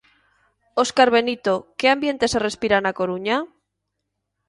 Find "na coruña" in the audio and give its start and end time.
2.83-3.37